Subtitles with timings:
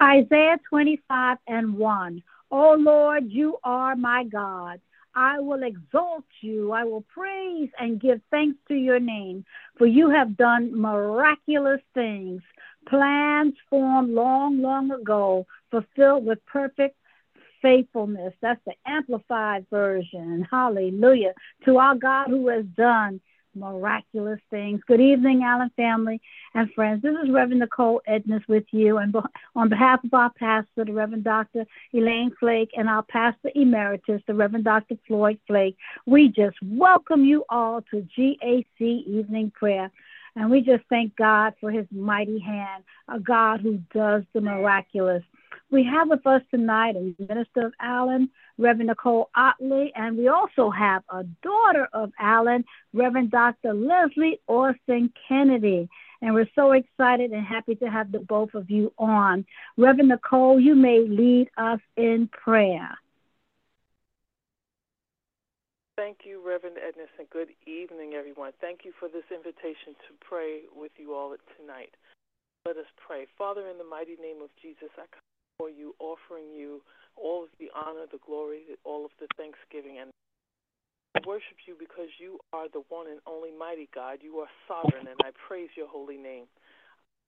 [0.00, 2.22] Isaiah 25 and 1.
[2.50, 4.80] O Lord, you are my God.
[5.14, 6.72] I will exalt you.
[6.72, 9.44] I will praise and give thanks to your name,
[9.76, 12.42] for you have done miraculous things.
[12.88, 16.96] Plans formed long, long ago, fulfilled with perfect
[17.60, 18.32] faithfulness.
[18.40, 20.46] That's the amplified version.
[20.48, 21.34] Hallelujah.
[21.64, 23.20] To our God who has done
[23.54, 24.80] miraculous things.
[24.86, 26.20] Good evening, Allen family
[26.54, 27.02] and friends.
[27.02, 29.14] This is Reverend Nichole Edness with you, and
[29.56, 31.64] on behalf of our pastor, the Reverend Dr.
[31.92, 34.96] Elaine Flake, and our pastor emeritus, the Reverend Dr.
[35.06, 39.90] Floyd Flake, we just welcome you all to GAC Evening Prayer.
[40.36, 45.22] And we just thank God for his mighty hand, a God who does the miraculous.
[45.70, 50.70] We have with us tonight a minister of Allen, Reverend Nicole Ottley, and we also
[50.70, 52.64] have a daughter of Allen,
[52.94, 53.74] Reverend Dr.
[53.74, 55.88] Lezlie Austin Kennedy.
[56.22, 59.44] And we're so excited and happy to have the both of you on.
[59.76, 62.98] Reverend Nicole, you may lead us in prayer.
[65.98, 68.54] Thank you, Reverend Edness, and good evening, everyone.
[68.62, 71.90] Thank you for this invitation to pray with you all tonight.
[72.62, 73.26] Let us pray.
[73.34, 75.26] Father, in the mighty name of Jesus, I come
[75.58, 76.86] for you, offering you
[77.18, 79.98] all of the honor, the glory, all of the thanksgiving.
[79.98, 80.14] And
[81.18, 84.22] I worship you because you are the one and only mighty God.
[84.22, 86.46] You are sovereign, and I praise your holy name.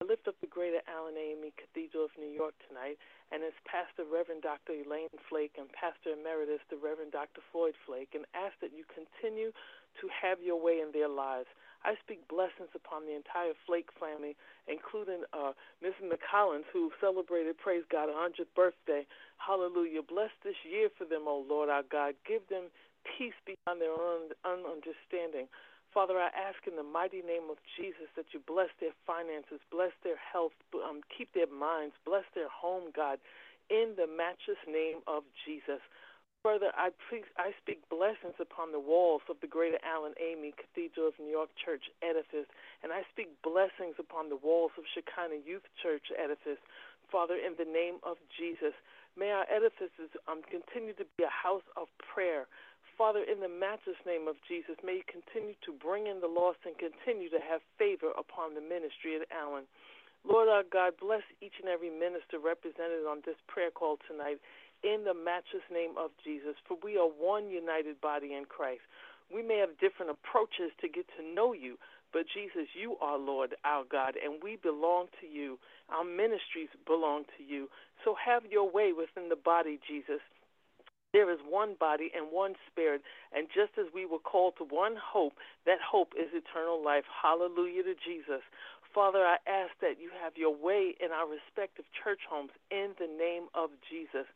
[0.01, 2.97] I lift up the Greater Allen AME Cathedral of New York tonight,
[3.29, 4.73] and as Pastor Reverend Dr.
[4.81, 7.45] Elaine Flake and Pastor Emeritus, the Reverend Dr.
[7.53, 9.53] Floyd Flake, and ask that you continue
[10.01, 11.53] to have your way in their lives.
[11.84, 15.53] I speak blessings upon the entire Flake family, including uh,
[15.84, 19.05] Miss McCollins, who celebrated, praise God, 100th birthday.
[19.37, 20.01] Hallelujah.
[20.01, 22.17] Bless this year for them, O Lord our God.
[22.25, 22.73] Give them
[23.05, 24.33] peace beyond their own
[24.65, 25.45] understanding.
[25.92, 29.91] Father, I ask in the mighty name of Jesus that you bless their finances, bless
[30.06, 33.19] their health, um, keep their minds, bless their home, God,
[33.70, 35.82] in the matchless name of Jesus.
[36.47, 41.12] Further, I, pre- I speak blessings upon the walls of the Greater Allen AME Cathedral
[41.12, 42.48] of New York Church edifice,
[42.81, 46.62] and I speak blessings upon the walls of Shekinah Youth Church edifice.
[47.12, 48.72] Father, in the name of Jesus,
[49.19, 52.47] may our edifices um, continue to be a house of prayer.
[53.00, 56.61] Father, in the matchless name of Jesus, may you continue to bring in the lost
[56.69, 59.65] and continue to have favor upon the ministry at Allen.
[60.21, 64.37] Lord our God, bless each and every minister represented on this prayer call tonight
[64.84, 68.84] in the matchless name of Jesus, for we are one united body in Christ.
[69.33, 71.81] We may have different approaches to get to know you,
[72.12, 75.56] but Jesus, you are Lord, our God, and we belong to you.
[75.89, 77.72] Our ministries belong to you.
[78.05, 80.21] So have your way within the body, Jesus.
[81.12, 84.94] There is one body and one spirit, and just as we were called to one
[84.97, 85.34] hope,
[85.66, 87.04] that hope is eternal life.
[87.10, 88.43] Hallelujah to Jesus.
[88.94, 93.06] Father, I ask that you have your way in our respective church homes in the
[93.06, 94.26] name of Jesus.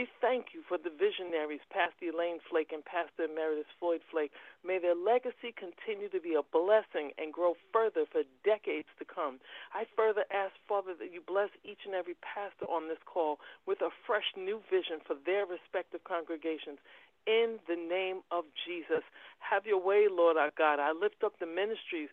[0.00, 4.32] We thank you for the visionaries, Pastor Elaine Flake and Pastor Emeritus Floyd Flake.
[4.64, 9.44] May their legacy continue to be a blessing and grow further for decades to come.
[9.76, 13.84] I further ask, Father, that you bless each and every pastor on this call with
[13.84, 16.80] a fresh new vision for their respective congregations.
[17.28, 19.04] In the name of Jesus,
[19.44, 20.80] have your way, Lord our God.
[20.80, 22.08] I lift up the ministries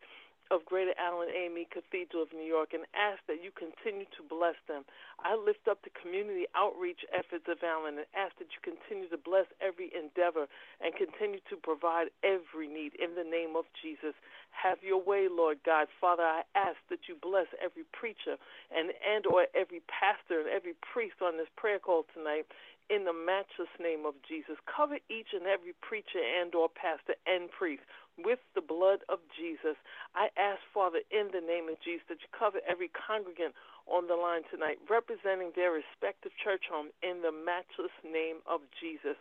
[0.51, 4.55] of Greater Allen AME Cathedral of New York and ask that you continue to bless
[4.67, 4.83] them.
[5.19, 9.19] I lift up the community outreach efforts of Allen and ask that you continue to
[9.19, 10.47] bless every endeavor
[10.79, 14.15] and continue to provide every need in the name of Jesus.
[14.55, 15.87] Have your way, Lord God.
[15.99, 18.39] Father, I ask that you bless every preacher
[18.71, 22.47] and and or every pastor and every priest on this prayer call tonight
[22.89, 24.55] in the matchless name of Jesus.
[24.63, 27.83] Cover each and every preacher and or pastor and priest
[28.17, 29.77] with the blood of Jesus.
[30.15, 33.53] I ask, Father, in the name of Jesus, that you cover every congregant
[33.85, 39.15] on the line tonight, representing their respective church home in the matchless name of Jesus.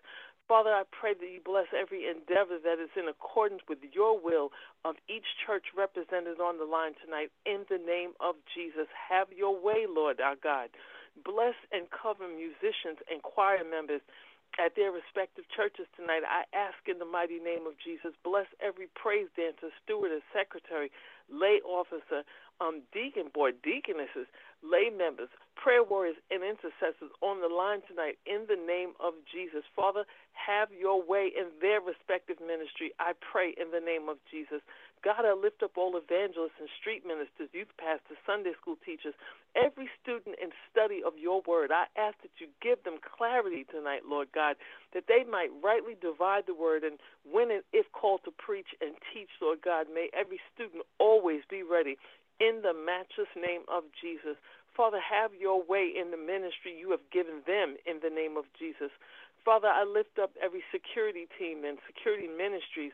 [0.49, 4.55] Father, I pray that you bless every endeavor that is in accordance with your will
[4.85, 7.35] of each church represented on the line tonight.
[7.45, 10.71] In the name of Jesus, have your way, Lord our God.
[11.25, 14.03] Bless and cover musicians and choir members
[14.59, 16.23] at their respective churches tonight.
[16.25, 20.91] I ask in the mighty name of Jesus, bless every praise dancer, stewardess, secretary,
[21.29, 22.25] lay officer,
[22.61, 24.27] um, deacon board, deaconesses,
[24.63, 29.65] lay members, prayer warriors, and intercessors on the line tonight in the name of Jesus.
[29.75, 32.93] Father, have your way in their respective ministry.
[33.01, 34.61] I pray in the name of Jesus.
[35.05, 39.15] God, I lift up all evangelists and street ministers, youth pastors, Sunday school teachers,
[39.55, 41.71] every student in study of your word.
[41.71, 44.57] I ask that you give them clarity tonight, Lord God,
[44.95, 48.99] that they might rightly divide the word and when and if called to preach and
[49.13, 51.99] teach, Lord God, may every student always be ready
[52.41, 54.37] in the matchless name of Jesus.
[54.77, 58.45] Father, have your way in the ministry you have given them in the name of
[58.59, 58.93] Jesus.
[59.45, 62.93] Father, I lift up every security team and security ministries.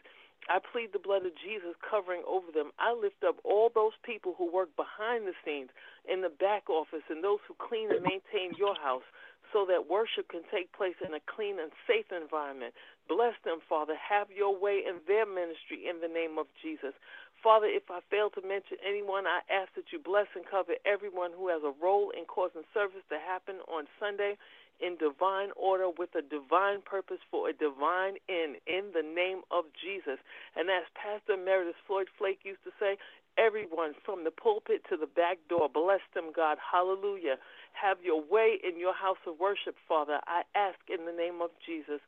[0.50, 2.70] I plead the blood of Jesus covering over them.
[2.78, 5.70] I lift up all those people who work behind the scenes
[6.06, 9.06] in the back office and those who clean and maintain your house
[9.52, 12.74] so that worship can take place in a clean and safe environment.
[13.06, 13.94] Bless them, Father.
[13.94, 16.96] Have your way in their ministry in the name of Jesus.
[17.42, 21.34] Father, if I fail to mention anyone, I ask that you bless and cover everyone
[21.34, 24.38] who has a role in causing service to happen on Sunday
[24.78, 29.66] in divine order with a divine purpose for a divine end in the name of
[29.74, 30.22] Jesus.
[30.54, 32.98] And as Pastor Emeritus Floyd Flake used to say,
[33.38, 36.58] everyone from the pulpit to the back door, bless them, God.
[36.62, 37.38] Hallelujah.
[37.74, 40.20] Have your way in your house of worship, Father.
[40.26, 42.00] I ask in the name of Jesus.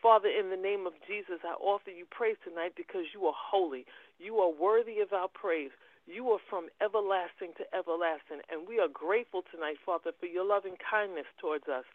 [0.00, 3.84] Father, in the name of Jesus, I offer you praise tonight because you are holy.
[4.68, 5.70] Worthy of our praise.
[6.04, 8.44] You are from everlasting to everlasting.
[8.52, 11.88] And we are grateful tonight, Father, for your loving kindness towards us.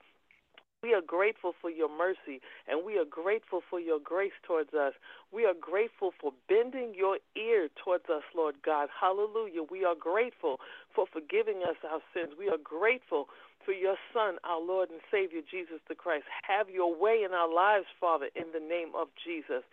[0.81, 4.93] We are grateful for your mercy and we are grateful for your grace towards us.
[5.31, 8.89] We are grateful for bending your ear towards us, Lord God.
[8.89, 9.61] Hallelujah.
[9.69, 10.57] We are grateful
[10.95, 12.33] for forgiving us our sins.
[12.37, 13.29] We are grateful
[13.63, 16.25] for your Son, our Lord and Savior, Jesus the Christ.
[16.41, 19.63] Have your way in our lives, Father, in the name of Jesus.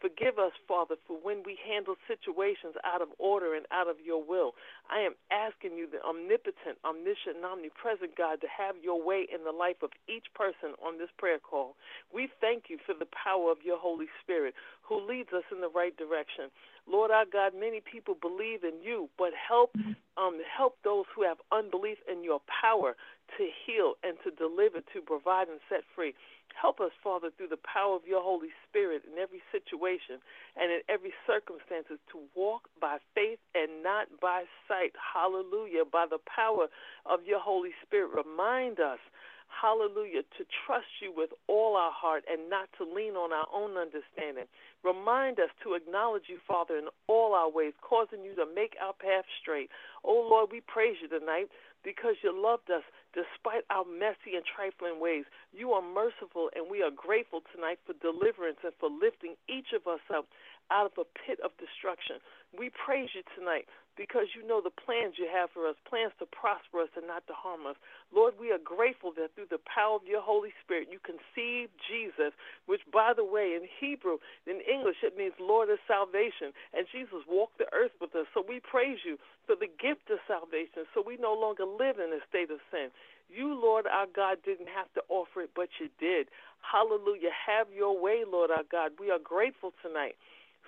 [0.00, 4.24] Forgive us, Father, for when we handle situations out of order and out of your
[4.24, 4.52] will.
[4.88, 9.52] I am asking you, the omnipotent, omniscient, omnipresent God, to have your way in the
[9.52, 11.76] life of each person on this prayer call.
[12.12, 15.68] We thank you for the power of your Holy Spirit who leads us in the
[15.68, 16.50] right direction.
[16.88, 19.76] Lord our God, many people believe in you, but help
[20.16, 22.96] um, help those who have unbelief in your power
[23.38, 26.14] to heal and to deliver, to provide and set free.
[26.60, 30.18] Help us, Father, through the power of your Holy Spirit in every situation
[30.56, 34.92] and in every circumstances to walk by faith and not by sight.
[34.98, 35.84] Hallelujah.
[35.86, 36.66] By the power
[37.06, 38.98] of your Holy Spirit, remind us
[39.50, 43.76] hallelujah, to trust you with all our heart and not to lean on our own
[43.76, 44.46] understanding.
[44.82, 48.94] Remind us to acknowledge you, Father, in all our ways, causing you to make our
[48.94, 49.68] path straight.
[50.04, 51.50] Oh, Lord, we praise you tonight
[51.84, 55.24] because you loved us despite our messy and trifling ways.
[55.52, 59.90] You are merciful, and we are grateful tonight for deliverance and for lifting each of
[59.90, 60.26] us up
[60.70, 62.22] out of a pit of destruction.
[62.54, 63.66] We praise you tonight
[64.00, 67.20] because you know the plans you have for us, plans to prosper us and not
[67.28, 67.76] to harm us.
[68.08, 72.32] Lord, we are grateful that through the power of your Holy Spirit, you conceived Jesus,
[72.64, 74.16] which, by the way, in Hebrew,
[74.48, 76.56] in English, it means Lord of salvation.
[76.72, 78.24] And Jesus walked the earth with us.
[78.32, 82.08] So we praise you for the gift of salvation so we no longer live in
[82.16, 82.88] a state of sin.
[83.28, 86.32] You, Lord our God, didn't have to offer it, but you did.
[86.64, 87.36] Hallelujah.
[87.36, 88.96] Have your way, Lord our God.
[88.96, 90.16] We are grateful tonight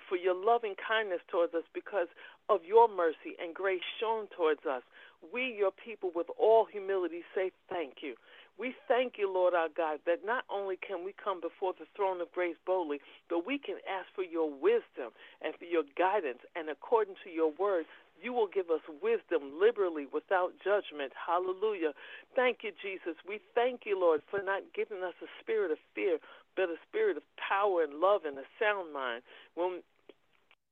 [0.09, 2.07] for your loving kindness towards us because
[2.49, 4.83] of your mercy and grace shown towards us.
[5.33, 8.15] We, your people, with all humility, say thank you.
[8.59, 12.21] We thank you, Lord our God, that not only can we come before the throne
[12.21, 12.99] of grace boldly,
[13.29, 15.09] but we can ask for your wisdom
[15.41, 16.39] and for your guidance.
[16.55, 17.85] And according to your word,
[18.21, 21.11] you will give us wisdom liberally without judgment.
[21.17, 21.91] Hallelujah.
[22.35, 23.17] Thank you, Jesus.
[23.27, 26.19] We thank you, Lord, for not giving us a spirit of fear,
[26.55, 29.23] but a spirit of power and love and a sound mind.
[29.55, 29.81] When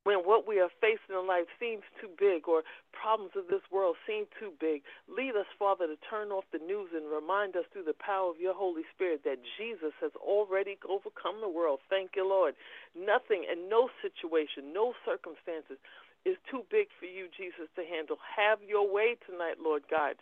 [0.04, 3.96] when what we are facing in life seems too big or problems of this world
[4.08, 7.86] seem too big, lead us, Father, to turn off the news and remind us through
[7.86, 11.86] the power of your Holy Spirit that Jesus has already overcome the world.
[11.86, 12.56] Thank you, Lord.
[12.98, 15.78] Nothing and no situation, no circumstances
[16.26, 18.18] is too big for you, Jesus, to handle.
[18.22, 20.18] Have your way tonight, Lord God.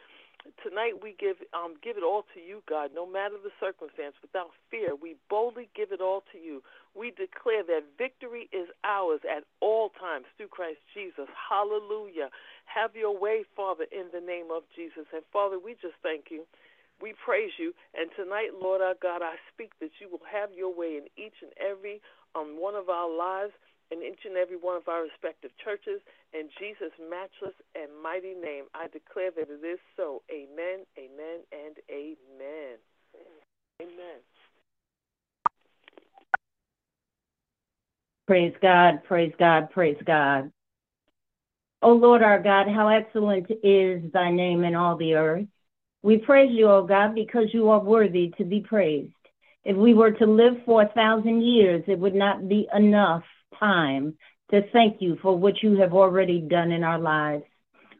[0.63, 4.51] Tonight we give um, give it all to you, God, no matter the circumstance, without
[4.71, 4.95] fear.
[4.95, 6.63] We boldly give it all to you.
[6.95, 11.27] We declare that victory is ours at all times through Christ Jesus.
[11.35, 12.29] Hallelujah.
[12.65, 15.05] Have your way, Father, in the name of Jesus.
[15.13, 16.45] And Father, we just thank you.
[17.01, 17.73] We praise you.
[17.95, 21.35] And tonight, Lord our God, I speak that you will have your way in each
[21.41, 22.01] and every
[22.35, 23.53] um, one of our lives
[23.91, 26.01] in each and every one of our respective churches.
[26.33, 30.21] In Jesus' matchless and mighty name, I declare that it is so.
[30.31, 32.77] Amen, amen, and amen.
[33.81, 34.19] Amen.
[38.27, 40.51] Praise God, praise God, praise God.
[41.81, 45.47] O Lord our God, how excellent is thy name in all the earth.
[46.03, 49.13] We praise you, O God, because you are worthy to be praised.
[49.63, 53.23] If we were to live for a thousand years, it would not be enough
[53.57, 54.15] time
[54.51, 57.43] to thank you for what you have already done in our lives.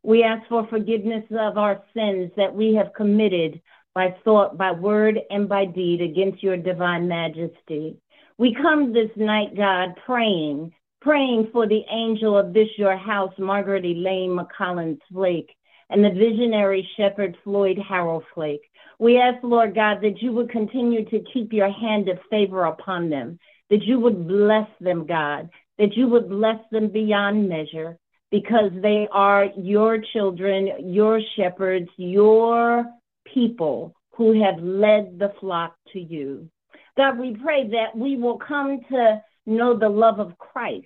[0.04, 3.62] We ask for forgiveness of our sins that we have committed
[3.94, 7.98] by thought, by word, and by deed against your divine majesty.
[8.38, 13.86] We come this night, God, praying praying for the angel of this your house, Margaret
[13.86, 15.50] Elaine McCollins Flake,
[15.90, 18.70] and the visionary shepherd Floyd Harold Flake.
[19.00, 23.10] We ask, Lord God, that you would continue to keep your hand of favor upon
[23.10, 27.98] them, that you would bless them, God, that you would bless them beyond measure,
[28.32, 32.86] because they are your children, your shepherds, your
[33.34, 36.50] people who have led the flock to you.
[36.98, 40.86] God, we pray that we will come to know the love of Christ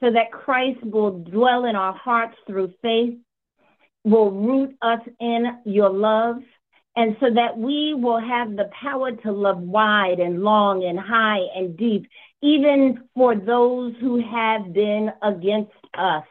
[0.00, 3.14] so that Christ will dwell in our hearts through faith,
[4.04, 6.36] will root us in your love,
[6.96, 11.40] and so that we will have the power to love wide and long and high
[11.56, 12.06] and deep,
[12.42, 16.24] even for those who have been against us.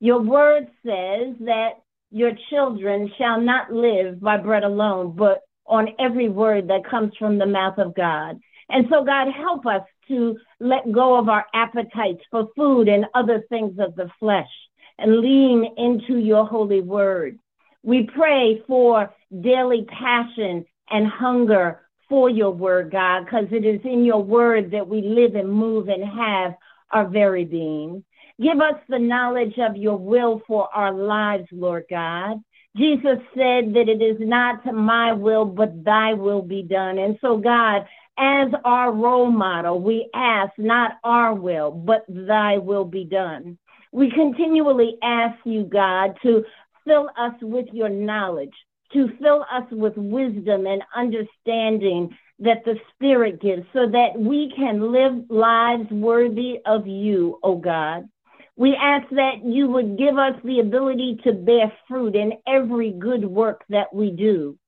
[0.00, 1.70] Your word says that
[2.10, 7.38] your children shall not live by bread alone, but on every word that comes from
[7.38, 8.38] the mouth of God.
[8.68, 13.44] And so, God, help us to let go of our appetites for food and other
[13.48, 14.50] things of the flesh
[14.98, 17.38] and lean into your holy word.
[17.86, 24.04] We pray for daily passion and hunger for your word, God, because it is in
[24.04, 26.54] your word that we live and move and have
[26.90, 28.02] our very being.
[28.42, 32.42] Give us the knowledge of your will for our lives, Lord God.
[32.76, 36.98] Jesus said that it is not my will, but thy will be done.
[36.98, 37.86] And so, God,
[38.18, 43.58] as our role model, we ask not our will, but thy will be done.
[43.92, 46.44] We continually ask you, God, to
[46.86, 48.54] fill us with your knowledge,
[48.92, 54.92] to fill us with wisdom and understanding that the Spirit gives so that we can
[54.92, 58.08] live lives worthy of you, O oh God.
[58.56, 63.24] We ask that you would give us the ability to bear fruit in every good
[63.24, 64.58] work that we do.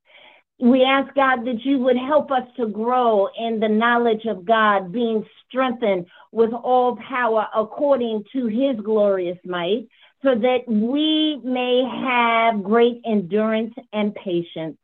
[0.60, 4.92] We ask God that you would help us to grow in the knowledge of God,
[4.92, 9.86] being strengthened with all power according to his glorious might,
[10.22, 14.78] so that we may have great endurance and patience.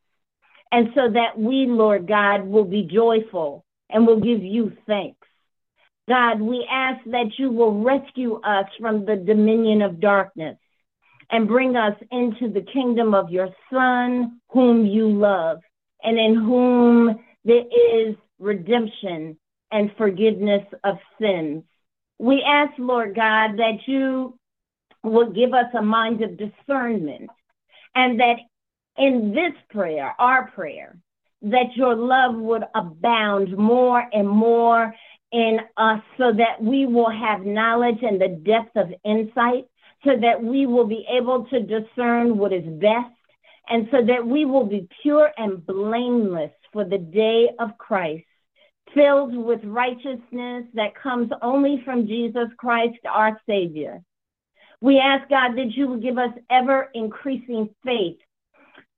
[0.71, 5.27] And so that we, Lord God, will be joyful and will give you thanks.
[6.07, 10.57] God, we ask that you will rescue us from the dominion of darkness
[11.31, 15.59] and bring us into the kingdom of your Son, whom you love,
[16.03, 17.63] and in whom there
[17.93, 19.37] is redemption
[19.71, 21.63] and forgiveness of sins.
[22.19, 24.37] We ask, Lord God, that you
[25.05, 27.29] will give us a mind of discernment
[27.95, 28.37] and that
[28.97, 30.97] in this prayer, our prayer,
[31.41, 34.93] that your love would abound more and more
[35.31, 39.65] in us so that we will have knowledge and the depth of insight,
[40.03, 43.13] so that we will be able to discern what is best,
[43.67, 48.25] and so that we will be pure and blameless for the day of Christ,
[48.93, 54.01] filled with righteousness that comes only from Jesus Christ, our Savior.
[54.81, 58.17] We ask God that you will give us ever increasing faith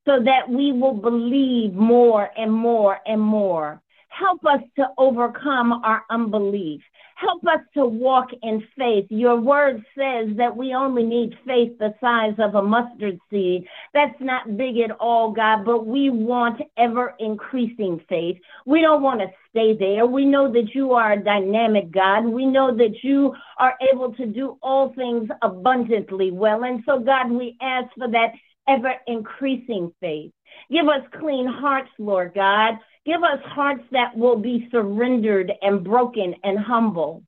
[0.05, 3.81] so that we will believe more and more and more
[4.17, 6.81] Help us to overcome our unbelief.
[7.20, 9.08] Help us to walk in faith.
[9.10, 13.66] Your word says that we only need faith the size of a mustard seed.
[13.92, 18.38] That's not big at all, God, but we want ever increasing faith.
[18.68, 20.06] We don't want to stay there.
[20.06, 22.24] We know that you are a dynamic God.
[22.24, 26.66] We know that you are able to do all things abundantly well.
[26.66, 28.34] And so, God, we ask for that
[28.68, 30.32] ever increasing faith.
[30.70, 32.76] Give us clean hearts, Lord God.
[33.08, 37.24] Give us hearts that will be surrendered and broken and humble.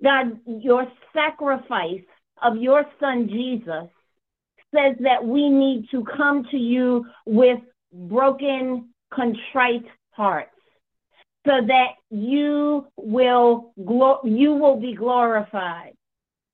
[0.00, 2.04] God, your sacrifice
[2.40, 3.90] of your son Jesus
[4.72, 7.58] says that we need to come to you with
[7.92, 10.50] broken, contrite hearts
[11.44, 13.72] so that you will
[14.24, 15.94] you will be glorified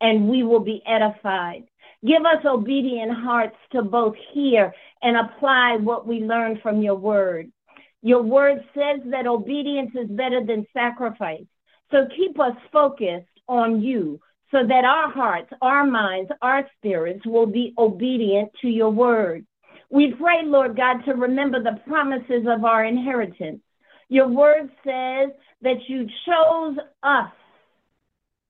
[0.00, 1.64] and we will be edified.
[2.02, 4.72] Give us obedient hearts to both hear
[5.02, 7.52] and apply what we learn from your word.
[8.02, 11.44] Your word says that obedience is better than sacrifice.
[11.90, 17.46] So keep us focused on you so that our hearts, our minds, our spirits will
[17.46, 19.46] be obedient to your word.
[19.90, 23.60] We pray, Lord God, to remember the promises of our inheritance.
[24.08, 25.30] Your word says
[25.62, 27.32] that you chose us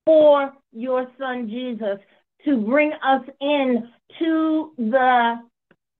[0.04, 1.98] for your son Jesus
[2.44, 3.88] to bring us in
[4.18, 5.36] to the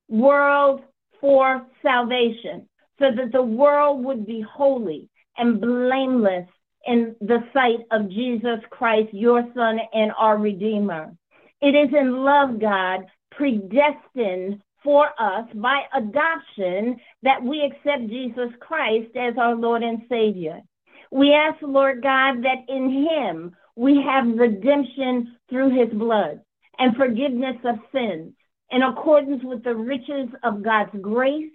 [0.08, 0.82] world
[1.20, 2.66] for salvation
[3.00, 6.46] so that the world would be holy and blameless
[6.86, 11.12] in the sight of Jesus Christ, your Son and our Redeemer.
[11.60, 19.16] It is in love, God, predestined for us by adoption that we accept Jesus Christ
[19.16, 20.60] as our Lord and Savior.
[21.10, 26.40] We ask, Lord God, that in Him we have redemption through his blood
[26.78, 28.34] and forgiveness of sins
[28.70, 31.52] in accordance with the riches of God's grace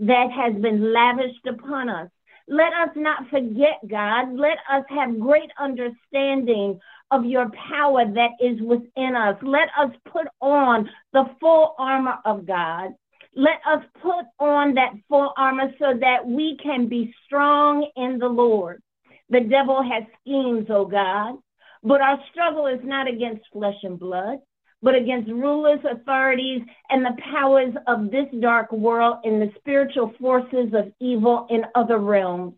[0.00, 2.08] that has been lavished upon us.
[2.48, 4.34] Let us not forget, God.
[4.34, 9.36] Let us have great understanding of your power that is within us.
[9.42, 12.92] Let us put on the full armor of God.
[13.34, 18.28] Let us put on that full armor so that we can be strong in the
[18.28, 18.82] Lord.
[19.30, 21.36] The devil has schemes, oh God,
[21.82, 24.38] but our struggle is not against flesh and blood,
[24.82, 30.72] but against rulers, authorities, and the powers of this dark world and the spiritual forces
[30.74, 32.54] of evil in other realms.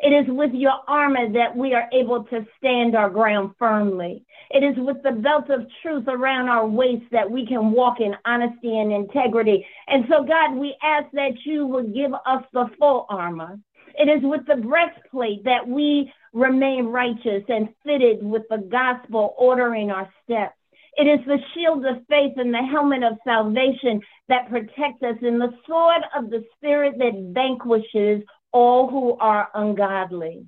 [0.00, 4.24] It is with your armor that we are able to stand our ground firmly.
[4.50, 8.14] It is with the belt of truth around our waist that we can walk in
[8.24, 9.66] honesty and integrity.
[9.88, 13.58] And so, God, we ask that you would give us the full armor.
[13.96, 19.90] It is with the breastplate that we remain righteous and fitted with the gospel ordering
[19.90, 20.57] our steps.
[20.98, 25.40] It is the shield of faith and the helmet of salvation that protect us, and
[25.40, 30.44] the sword of the Spirit that vanquishes all who are ungodly.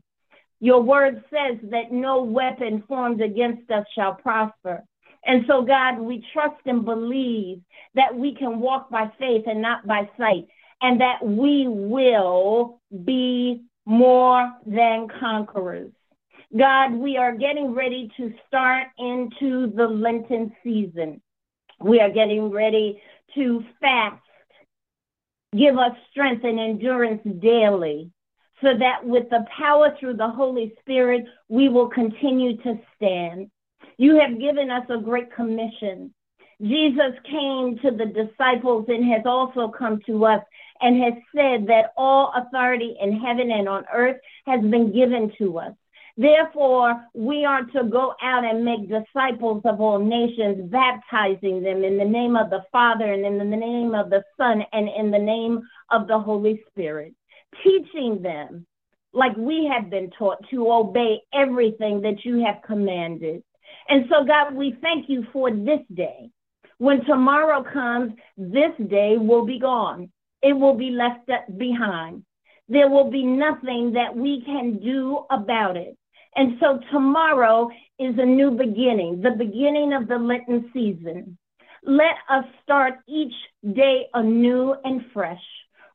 [0.59, 4.83] Your word says that no weapon formed against us shall prosper.
[5.25, 7.61] And so, God, we trust and believe
[7.95, 10.49] that we can walk by faith and not by sight,
[10.83, 15.93] and that we will be more than conquerors.
[16.57, 21.23] God, we are getting ready to start into the Lenten season.
[21.81, 23.01] We are getting ready
[23.37, 24.21] to fast.
[25.57, 28.11] Give us strength and endurance daily
[28.63, 33.51] so that with the power through the Holy Spirit, we will continue to stand.
[33.97, 36.13] You have given us a great commission.
[36.61, 40.43] Jesus came to the disciples and has also come to us
[40.81, 45.59] and has said that all authority in heaven and on earth has been given to
[45.59, 45.73] us.
[46.21, 51.97] Therefore, we are to go out and make disciples of all nations, baptizing them in
[51.97, 55.19] the name of the Father and in the name of the Son and in the
[55.19, 57.15] name of the Holy Spirit,
[57.65, 58.67] teaching them,
[59.15, 63.43] like we have been taught, to obey everything that you have commanded.
[63.89, 66.29] And so, God, we thank you for this day.
[66.77, 70.11] When tomorrow comes, this day will be gone,
[70.43, 72.25] it will be left behind.
[72.69, 75.97] There will be nothing that we can do about it.
[76.37, 81.37] And so tomorrow is a new beginning, the beginning of the Lenten season.
[81.83, 83.35] Let us start each
[83.75, 85.43] day anew and fresh.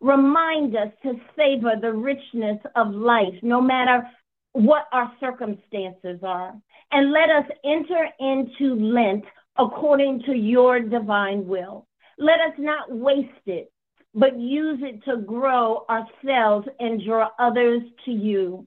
[0.02, 4.08] Remind us to savor the richness of life, no matter
[4.54, 6.54] what our circumstances are.
[6.92, 9.26] And let us enter into Lent
[9.58, 11.88] according to your divine will.
[12.18, 13.72] Let us not waste it,
[14.14, 18.66] but use it to grow ourselves and draw others to you.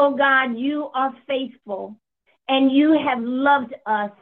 [0.00, 1.98] Oh God, you are faithful
[2.46, 4.12] and you have loved us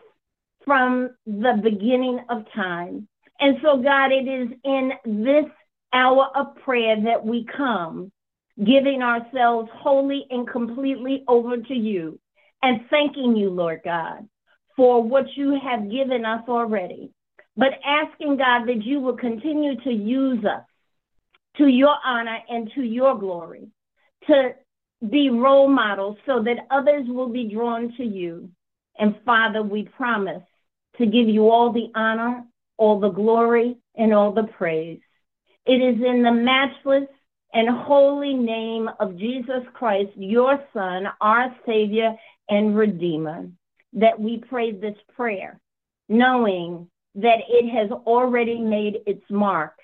[0.65, 3.07] from the beginning of time.
[3.41, 5.45] And so, God, it is in this
[5.93, 8.11] hour of prayer that we come,
[8.59, 12.19] giving ourselves wholly and completely over to you
[12.63, 14.27] and thanking you, Lord God,
[14.77, 17.11] for what you have given us already.
[17.55, 20.65] But asking, God, that you will continue to use us
[21.59, 23.69] to your honor and to your glory,
[24.27, 24.55] to
[25.11, 28.51] be role models so that others will be drawn to you.
[28.99, 30.43] And Father, we promise
[30.99, 32.45] to give you all the honor,
[32.79, 35.01] all the glory, and all the praise.
[35.67, 37.09] It is in the matchless
[37.53, 42.15] and holy name of Jesus Christ, your Son, our Savior
[42.49, 43.49] and Redeemer,
[43.95, 45.61] that we pray this prayer,
[46.09, 49.75] knowing that it has already made its mark,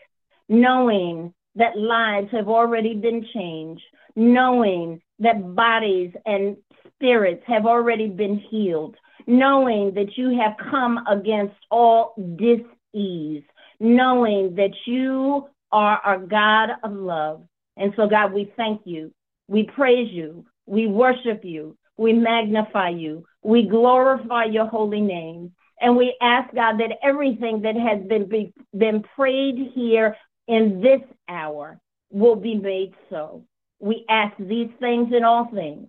[0.48, 3.82] knowing that lives have already been changed,
[4.16, 8.96] knowing that bodies and spirits have already been healed,
[9.26, 13.44] knowing that you have come against all dis-ease,
[13.80, 17.42] knowing that you are our God of love.
[17.76, 19.12] And so, God, we thank you.
[19.48, 20.44] We praise you.
[20.66, 21.76] We worship you.
[21.96, 23.24] We magnify you.
[23.42, 25.52] We glorify your holy name.
[25.80, 31.00] And we ask, God, that everything that has been, be, been prayed here in this
[31.28, 33.44] hour will be made so.
[33.82, 35.88] We ask these things in all things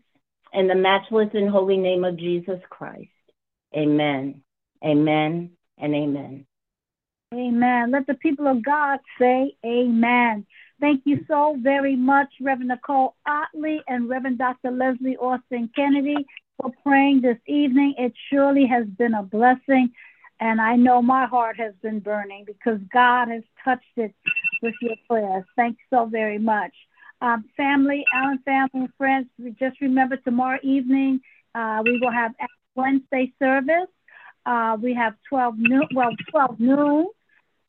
[0.51, 3.09] in the matchless and holy name of Jesus Christ.
[3.75, 4.41] Amen.
[4.83, 6.47] Amen and amen.
[7.35, 7.91] Amen.
[7.91, 10.45] Let the people of God say amen.
[10.81, 14.71] Thank you so very much, Reverend Nicole Ottley and Reverend Dr.
[14.71, 16.25] Lezlie Austin Kennedy,
[16.59, 17.93] for praying this evening.
[17.99, 19.91] It surely has been a blessing,
[20.39, 24.15] and I know my heart has been burning because God has touched it
[24.63, 25.45] with your prayers.
[25.55, 26.73] Thanks so very much.
[27.21, 29.27] Um, family, Allen family and friends,
[29.59, 31.21] just remember tomorrow evening
[31.55, 32.33] uh, we will have
[32.75, 33.89] Wednesday service.
[34.45, 37.07] Uh, we have 12 noon, well, 12 noon.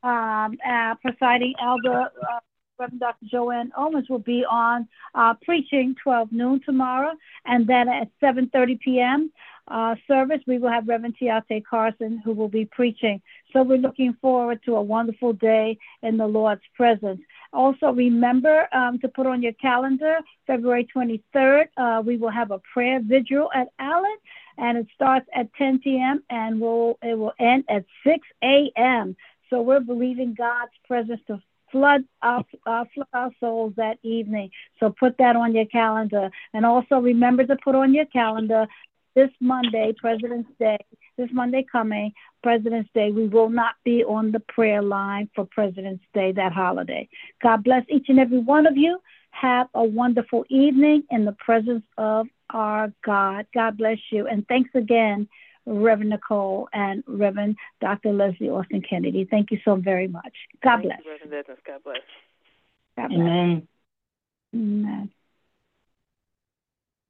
[0.03, 2.41] Um, uh, presiding elder, uh,
[2.79, 3.27] Reverend Dr.
[3.31, 7.13] Joanne Owens will be on uh, preaching 12 noon tomorrow,
[7.47, 9.33] and then at 7:30 p.m.
[9.67, 13.23] Uh, service we will have Reverend Tiate Carson who will be preaching.
[13.55, 17.21] So we're looking forward to a wonderful day in the Lord's presence.
[17.53, 21.69] Also, remember um, to put on your calendar February 23rd.
[21.77, 24.17] Uh, we will have a prayer vigil at Allen,
[24.59, 26.23] and it starts at 10 p.m.
[26.31, 29.17] and will it will end at 6 a.m.
[29.51, 31.41] So we're believing God's presence to
[31.71, 34.51] flood our, uh, flood our souls that evening.
[34.81, 36.31] So put that on your calendar.
[36.53, 38.67] And also remember to put on your calendar
[39.15, 40.79] this Monday, President's Day,
[41.17, 46.05] this Monday coming, President's Day, we will not be on the prayer line for President's
[46.13, 47.09] Day, that holiday.
[47.43, 48.99] God bless each and every one of you.
[49.31, 53.47] Have a wonderful evening in the presence of our God.
[53.55, 54.27] God bless you.
[54.27, 55.29] And thanks again
[55.67, 58.11] Reverend Nicole and Reverend Dr.
[58.11, 59.27] Lezlie Austin Kennedy.
[59.29, 60.33] Thank you so very much.
[60.63, 60.99] God Thank bless.
[61.05, 61.59] You, Reverend Edness.
[61.67, 61.97] God bless.
[62.97, 63.19] God bless.
[64.55, 65.11] Amen.